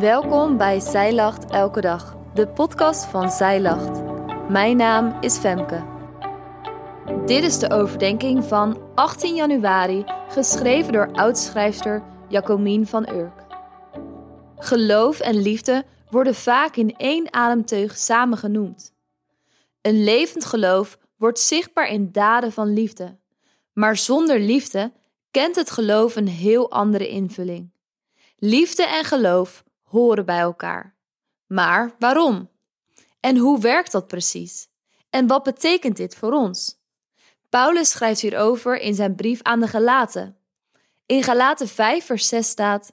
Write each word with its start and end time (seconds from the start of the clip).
Welkom 0.00 0.56
bij 0.56 0.80
Zij 0.80 1.14
Lacht 1.14 1.50
Elke 1.50 1.80
Dag, 1.80 2.16
de 2.34 2.48
podcast 2.48 3.04
van 3.04 3.30
Zij 3.30 3.60
Lacht. 3.60 4.02
Mijn 4.48 4.76
naam 4.76 5.22
is 5.22 5.36
Femke. 5.36 5.84
Dit 7.26 7.44
is 7.44 7.58
de 7.58 7.70
overdenking 7.70 8.44
van 8.44 8.80
18 8.94 9.34
januari, 9.34 10.04
geschreven 10.28 10.92
door 10.92 11.12
oudschrijfster 11.12 12.02
Jacomien 12.28 12.86
van 12.86 13.08
Urk. 13.08 13.46
Geloof 14.56 15.20
en 15.20 15.42
liefde 15.42 15.84
worden 16.10 16.34
vaak 16.34 16.76
in 16.76 16.96
één 16.96 17.32
ademteug 17.32 17.96
samen 17.96 18.38
genoemd. 18.38 18.92
Een 19.80 20.04
levend 20.04 20.44
geloof 20.44 20.98
wordt 21.18 21.38
zichtbaar 21.38 21.88
in 21.88 22.12
daden 22.12 22.52
van 22.52 22.72
liefde. 22.72 23.16
Maar 23.72 23.96
zonder 23.96 24.40
liefde 24.40 24.92
kent 25.30 25.56
het 25.56 25.70
geloof 25.70 26.16
een 26.16 26.28
heel 26.28 26.70
andere 26.70 27.08
invulling. 27.08 27.70
Liefde 28.38 28.86
en 28.86 29.04
geloof 29.04 29.64
horen 29.96 30.24
bij 30.24 30.38
elkaar. 30.38 30.96
Maar 31.46 31.94
waarom? 31.98 32.50
En 33.20 33.36
hoe 33.36 33.60
werkt 33.60 33.92
dat 33.92 34.06
precies? 34.06 34.68
En 35.10 35.26
wat 35.26 35.42
betekent 35.42 35.96
dit 35.96 36.16
voor 36.16 36.32
ons? 36.32 36.84
Paulus 37.48 37.90
schrijft 37.90 38.20
hierover 38.20 38.78
in 38.80 38.94
zijn 38.94 39.14
brief 39.14 39.42
aan 39.42 39.60
de 39.60 39.68
Galaten. 39.68 40.36
In 41.06 41.22
Galaten 41.22 41.68
5, 41.68 42.04
vers 42.04 42.28
6 42.28 42.48
staat: 42.48 42.92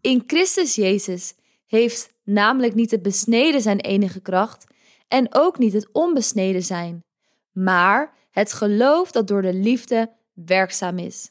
In 0.00 0.22
Christus 0.26 0.74
Jezus 0.74 1.34
heeft 1.66 2.12
namelijk 2.24 2.74
niet 2.74 2.90
het 2.90 3.02
besneden 3.02 3.60
zijn 3.60 3.80
enige 3.80 4.20
kracht 4.20 4.64
en 5.08 5.34
ook 5.34 5.58
niet 5.58 5.72
het 5.72 5.88
onbesneden 5.92 6.62
zijn, 6.62 7.04
maar 7.52 8.14
het 8.30 8.52
geloof 8.52 9.10
dat 9.10 9.26
door 9.26 9.42
de 9.42 9.54
liefde 9.54 10.12
werkzaam 10.32 10.98
is. 10.98 11.30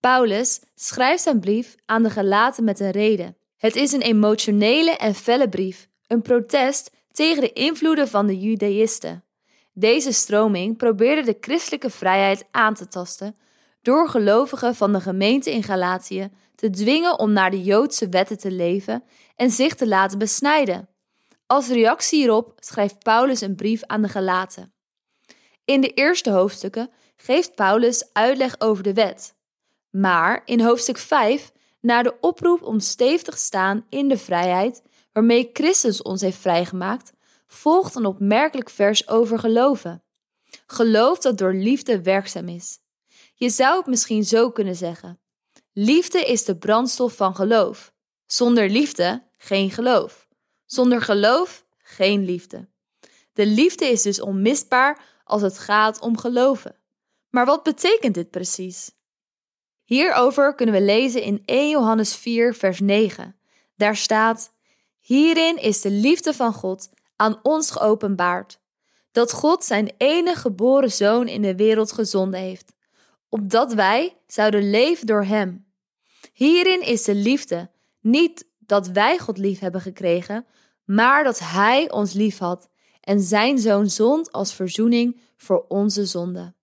Paulus 0.00 0.60
schrijft 0.74 1.22
zijn 1.22 1.40
brief 1.40 1.74
aan 1.84 2.02
de 2.02 2.10
Galaten 2.10 2.64
met 2.64 2.80
een 2.80 2.90
reden. 2.90 3.36
Het 3.56 3.76
is 3.76 3.92
een 3.92 4.02
emotionele 4.02 4.90
en 4.90 5.14
felle 5.14 5.48
brief, 5.48 5.88
een 6.06 6.22
protest 6.22 6.90
tegen 7.12 7.40
de 7.40 7.52
invloeden 7.52 8.08
van 8.08 8.26
de 8.26 8.38
Judaïsten. 8.38 9.24
Deze 9.72 10.12
stroming 10.12 10.76
probeerde 10.76 11.22
de 11.22 11.36
christelijke 11.40 11.90
vrijheid 11.90 12.44
aan 12.50 12.74
te 12.74 12.86
tasten 12.86 13.36
door 13.82 14.08
gelovigen 14.08 14.74
van 14.74 14.92
de 14.92 15.00
gemeente 15.00 15.50
in 15.50 15.62
Galatië 15.62 16.30
te 16.54 16.70
dwingen 16.70 17.18
om 17.18 17.32
naar 17.32 17.50
de 17.50 17.62
Joodse 17.62 18.08
wetten 18.08 18.38
te 18.38 18.50
leven 18.50 19.04
en 19.36 19.50
zich 19.50 19.74
te 19.74 19.88
laten 19.88 20.18
besnijden. 20.18 20.88
Als 21.46 21.68
reactie 21.68 22.18
hierop 22.18 22.52
schrijft 22.56 22.98
Paulus 22.98 23.40
een 23.40 23.54
brief 23.54 23.82
aan 23.84 24.02
de 24.02 24.08
Galaten. 24.08 24.72
In 25.64 25.80
de 25.80 25.88
eerste 25.88 26.30
hoofdstukken 26.30 26.90
geeft 27.16 27.54
Paulus 27.54 28.08
uitleg 28.12 28.60
over 28.60 28.82
de 28.82 28.94
wet. 28.94 29.34
Maar 29.90 30.42
in 30.44 30.60
hoofdstuk 30.60 30.98
5, 30.98 31.52
naar 31.86 32.02
de 32.02 32.16
oproep 32.20 32.62
om 32.62 32.80
stevig 32.80 33.34
te 33.34 33.40
staan 33.40 33.86
in 33.88 34.08
de 34.08 34.18
vrijheid 34.18 34.82
waarmee 35.12 35.50
Christus 35.52 36.02
ons 36.02 36.20
heeft 36.20 36.38
vrijgemaakt, 36.38 37.12
volgt 37.46 37.94
een 37.94 38.06
opmerkelijk 38.06 38.70
vers 38.70 39.08
over 39.08 39.38
geloven. 39.38 40.04
Geloof 40.66 41.18
dat 41.18 41.38
door 41.38 41.54
liefde 41.54 42.02
werkzaam 42.02 42.48
is. 42.48 42.78
Je 43.34 43.50
zou 43.50 43.76
het 43.76 43.86
misschien 43.86 44.24
zo 44.24 44.50
kunnen 44.50 44.76
zeggen: 44.76 45.20
Liefde 45.72 46.24
is 46.24 46.44
de 46.44 46.56
brandstof 46.56 47.16
van 47.16 47.34
geloof. 47.34 47.92
Zonder 48.26 48.68
liefde 48.68 49.28
geen 49.36 49.70
geloof. 49.70 50.28
Zonder 50.64 51.02
geloof 51.02 51.64
geen 51.78 52.24
liefde. 52.24 52.68
De 53.32 53.46
liefde 53.46 53.84
is 53.84 54.02
dus 54.02 54.20
onmisbaar 54.20 55.20
als 55.24 55.42
het 55.42 55.58
gaat 55.58 56.00
om 56.00 56.18
geloven. 56.18 56.76
Maar 57.30 57.46
wat 57.46 57.62
betekent 57.62 58.14
dit 58.14 58.30
precies? 58.30 58.90
Hierover 59.86 60.54
kunnen 60.54 60.74
we 60.74 60.80
lezen 60.80 61.22
in 61.22 61.42
1 61.44 61.68
Johannes 61.68 62.16
4, 62.16 62.54
vers 62.54 62.80
9. 62.80 63.36
Daar 63.76 63.96
staat: 63.96 64.52
Hierin 65.00 65.56
is 65.56 65.80
de 65.80 65.90
liefde 65.90 66.34
van 66.34 66.52
God 66.52 66.88
aan 67.16 67.40
ons 67.42 67.70
geopenbaard, 67.70 68.60
dat 69.12 69.32
God 69.32 69.64
zijn 69.64 69.94
enige 69.96 70.40
geboren 70.40 70.92
zoon 70.92 71.28
in 71.28 71.42
de 71.42 71.56
wereld 71.56 71.92
gezonden 71.92 72.40
heeft, 72.40 72.72
opdat 73.28 73.72
wij 73.72 74.16
zouden 74.26 74.70
leven 74.70 75.06
door 75.06 75.24
hem. 75.24 75.66
Hierin 76.32 76.82
is 76.82 77.04
de 77.04 77.14
liefde, 77.14 77.70
niet 78.00 78.46
dat 78.58 78.88
wij 78.88 79.18
God 79.18 79.38
lief 79.38 79.58
hebben 79.58 79.80
gekregen, 79.80 80.46
maar 80.84 81.24
dat 81.24 81.38
hij 81.38 81.90
ons 81.90 82.12
lief 82.12 82.38
had 82.38 82.68
en 83.00 83.20
zijn 83.20 83.58
zoon 83.58 83.90
zond 83.90 84.32
als 84.32 84.54
verzoening 84.54 85.20
voor 85.36 85.64
onze 85.68 86.06
zonde. 86.06 86.54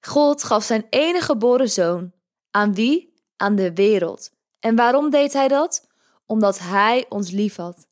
God 0.00 0.42
gaf 0.42 0.64
zijn 0.64 0.86
enige 0.90 1.24
geboren 1.24 1.70
zoon. 1.70 2.12
Aan 2.56 2.74
wie? 2.74 3.14
Aan 3.36 3.54
de 3.54 3.72
wereld. 3.72 4.30
En 4.60 4.76
waarom 4.76 5.10
deed 5.10 5.32
hij 5.32 5.48
dat? 5.48 5.86
Omdat 6.26 6.58
hij 6.58 7.06
ons 7.08 7.30
lief 7.30 7.56
had. 7.56 7.86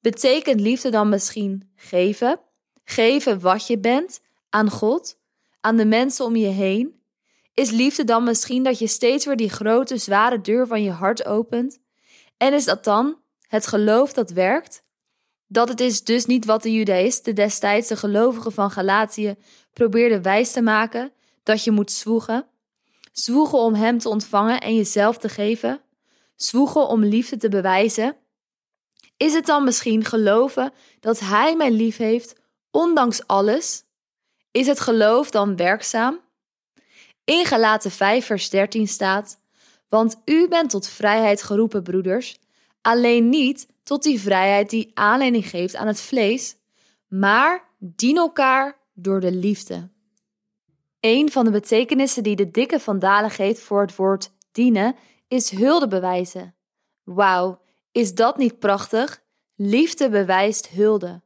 Betekent 0.00 0.60
liefde 0.60 0.90
dan 0.90 1.08
misschien 1.08 1.70
geven? 1.74 2.40
Geven 2.84 3.40
wat 3.40 3.66
je 3.66 3.78
bent 3.78 4.20
aan 4.48 4.70
God, 4.70 5.18
aan 5.60 5.76
de 5.76 5.84
mensen 5.84 6.24
om 6.24 6.36
je 6.36 6.46
heen? 6.46 7.00
Is 7.54 7.70
liefde 7.70 8.04
dan 8.04 8.24
misschien 8.24 8.62
dat 8.62 8.78
je 8.78 8.86
steeds 8.86 9.24
weer 9.24 9.36
die 9.36 9.50
grote, 9.50 9.96
zware 9.96 10.40
deur 10.40 10.66
van 10.66 10.82
je 10.82 10.90
hart 10.90 11.24
opent? 11.24 11.78
En 12.36 12.52
is 12.52 12.64
dat 12.64 12.84
dan 12.84 13.18
het 13.46 13.66
geloof 13.66 14.12
dat 14.12 14.30
werkt? 14.30 14.82
Dat 15.46 15.68
het 15.68 15.80
is 15.80 16.04
dus 16.04 16.26
niet 16.26 16.44
wat 16.44 16.62
de 16.62 16.72
Judaïsten 16.72 17.34
destijds 17.34 17.88
de 17.88 17.96
gelovigen 17.96 18.52
van 18.52 18.70
Galatië 18.70 19.36
probeerden 19.72 20.22
wijs 20.22 20.52
te 20.52 20.62
maken, 20.62 21.12
dat 21.42 21.64
je 21.64 21.70
moet 21.70 21.92
zwoegen. 21.92 22.46
Zwoegen 23.12 23.58
om 23.58 23.74
hem 23.74 23.98
te 23.98 24.08
ontvangen 24.08 24.60
en 24.60 24.74
jezelf 24.74 25.18
te 25.18 25.28
geven. 25.28 25.80
Zwoegen 26.36 26.88
om 26.88 27.04
liefde 27.04 27.36
te 27.36 27.48
bewijzen. 27.48 28.16
Is 29.16 29.34
het 29.34 29.46
dan 29.46 29.64
misschien 29.64 30.04
geloven 30.04 30.72
dat 31.00 31.20
hij 31.20 31.56
mij 31.56 31.70
lief 31.70 31.96
heeft, 31.96 32.40
ondanks 32.70 33.26
alles? 33.26 33.84
Is 34.50 34.66
het 34.66 34.80
geloof 34.80 35.30
dan 35.30 35.56
werkzaam? 35.56 36.20
In 37.24 37.44
Galaten 37.44 37.90
5 37.90 38.26
vers 38.26 38.50
13 38.50 38.88
staat, 38.88 39.40
want 39.88 40.20
u 40.24 40.48
bent 40.48 40.70
tot 40.70 40.88
vrijheid 40.88 41.42
geroepen, 41.42 41.82
broeders, 41.82 42.38
alleen 42.80 43.28
niet 43.28 43.66
tot 43.82 44.02
die 44.02 44.20
vrijheid 44.20 44.70
die 44.70 44.90
aanleiding 44.94 45.48
geeft 45.48 45.76
aan 45.76 45.86
het 45.86 46.00
vlees, 46.00 46.56
maar 47.08 47.68
dien 47.78 48.16
elkaar 48.16 48.78
door 48.94 49.20
de 49.20 49.32
liefde. 49.32 49.90
Een 51.02 51.30
van 51.30 51.44
de 51.44 51.50
betekenissen 51.50 52.22
die 52.22 52.36
de 52.36 52.50
dikke 52.50 52.80
van 52.80 52.98
Dalen 52.98 53.30
geeft 53.30 53.60
voor 53.60 53.80
het 53.80 53.96
woord 53.96 54.30
dienen 54.52 54.96
is 55.28 55.50
hulde 55.50 55.88
bewijzen. 55.88 56.54
Wauw, 57.02 57.60
is 57.92 58.14
dat 58.14 58.36
niet 58.36 58.58
prachtig? 58.58 59.22
Liefde 59.56 60.08
bewijst 60.08 60.68
hulde. 60.68 61.22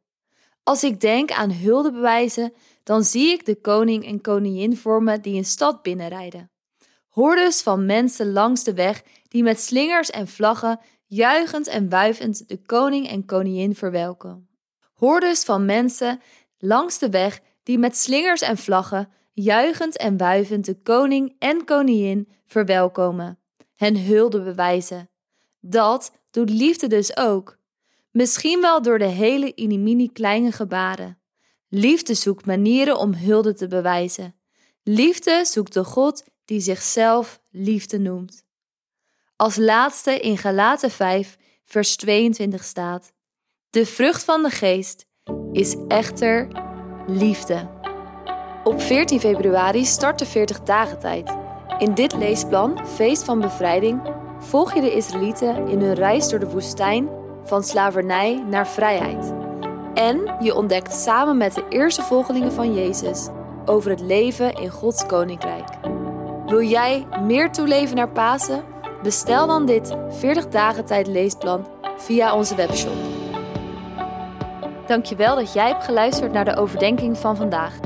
Als 0.63 0.85
ik 0.85 1.01
denk 1.01 1.31
aan 1.31 1.53
hulde 1.53 1.93
bewijzen, 1.93 2.53
dan 2.83 3.05
zie 3.05 3.33
ik 3.33 3.45
de 3.45 3.61
koning 3.61 4.07
en 4.07 4.21
koningin 4.21 4.77
voor 4.77 5.03
me 5.03 5.21
die 5.21 5.37
een 5.37 5.45
stad 5.45 5.83
binnenrijden. 5.83 6.51
Hordes 7.09 7.63
van 7.63 7.87
mensen 7.87 8.33
langs 8.33 8.65
de 8.65 8.75
weg 8.75 9.03
die 9.29 9.43
met 9.43 9.61
slingers 9.61 10.11
en 10.11 10.29
vlaggen 10.29 10.81
juichend 11.07 11.67
en 11.67 11.89
wuivend 11.89 12.49
de 12.49 12.63
koning 12.63 13.09
en 13.09 13.25
koningin 13.25 13.75
verwelkomen. 13.75 14.49
Hordes 14.93 15.45
van 15.45 15.65
mensen 15.65 16.21
langs 16.59 16.99
de 16.99 17.11
weg 17.11 17.41
die 17.63 17.79
met 17.79 17.97
slingers 17.97 18.41
en 18.41 18.57
vlaggen 18.57 19.09
juichend 19.43 19.97
en 19.97 20.17
wuivend 20.17 20.65
de 20.65 20.75
koning 20.83 21.37
en 21.39 21.65
koningin 21.65 22.29
verwelkomen, 22.47 23.39
hen 23.75 24.05
hulde 24.05 24.43
bewijzen. 24.43 25.11
Dat 25.61 26.13
doet 26.31 26.51
liefde 26.51 26.87
dus 26.87 27.17
ook. 27.17 27.59
Misschien 28.11 28.61
wel 28.61 28.83
door 28.83 28.99
de 28.99 29.05
hele 29.05 29.55
inimini 29.55 30.13
kleine 30.13 30.53
gebaren. 30.53 31.19
Liefde 31.69 32.15
zoekt 32.15 32.47
manieren 32.47 32.99
om 32.99 33.15
hulde 33.15 33.55
te 33.55 33.67
bewijzen. 33.67 34.35
Liefde 34.83 35.45
zoekt 35.45 35.73
de 35.73 35.85
God 35.85 36.25
die 36.45 36.61
zichzelf 36.61 37.41
liefde 37.51 37.99
noemt. 37.99 38.45
Als 39.37 39.57
laatste 39.57 40.21
in 40.21 40.39
Galaten 40.39 40.91
5, 40.91 41.37
vers 41.65 41.97
22 41.97 42.65
staat: 42.65 43.13
De 43.71 43.87
vrucht 43.87 44.25
van 44.25 44.43
de 44.43 44.51
geest 44.51 45.07
is 45.53 45.77
echter 45.89 46.49
liefde. 47.07 47.76
Op 48.67 48.81
14 48.81 49.21
februari 49.21 49.85
start 49.85 50.19
de 50.19 50.27
40 50.27 50.63
dagen 50.63 50.99
tijd. 50.99 51.37
In 51.79 51.95
dit 51.95 52.17
leesplan, 52.17 52.81
Feest 52.87 53.25
van 53.25 53.41
Bevrijding, 53.41 54.01
volg 54.39 54.75
je 54.75 54.81
de 54.81 54.95
Israëlieten 54.95 55.69
in 55.69 55.81
hun 55.81 55.95
reis 55.95 56.29
door 56.29 56.39
de 56.39 56.51
woestijn 56.51 57.09
van 57.45 57.65
slavernij 57.65 58.45
naar 58.49 58.69
vrijheid. 58.69 59.33
En 59.95 60.37
je 60.41 60.55
ontdekt 60.55 60.95
samen 60.95 61.37
met 61.37 61.55
de 61.55 61.65
eerste 61.69 62.03
volgelingen 62.03 62.53
van 62.53 62.75
Jezus 62.75 63.29
over 63.65 63.91
het 63.91 64.01
leven 64.01 64.55
in 64.55 64.71
Gods 64.71 65.07
koninkrijk. 65.07 65.69
Wil 66.47 66.63
jij 66.63 67.07
meer 67.23 67.53
toeleven 67.53 67.97
naar 67.97 68.13
Pasen? 68.13 68.65
Bestel 69.03 69.47
dan 69.47 69.67
dit 69.67 69.97
40 70.09 70.49
dagen 70.49 70.85
tijd 70.85 71.07
leesplan 71.07 71.67
via 71.97 72.35
onze 72.35 72.55
webshop. 72.55 72.97
Dankjewel 74.87 75.37
dat 75.37 75.53
jij 75.53 75.69
hebt 75.69 75.85
geluisterd 75.85 76.33
naar 76.33 76.45
de 76.45 76.57
overdenking 76.57 77.19
van 77.19 77.37
vandaag. 77.37 77.86